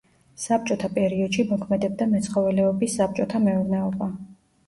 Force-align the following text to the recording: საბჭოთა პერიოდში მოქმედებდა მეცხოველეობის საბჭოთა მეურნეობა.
საბჭოთა 0.43 0.87
პერიოდში 0.93 1.43
მოქმედებდა 1.51 2.07
მეცხოველეობის 2.13 2.97
საბჭოთა 3.01 3.43
მეურნეობა. 3.45 4.09